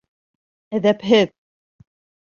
Әҙәпһеҙ! 0.79 1.35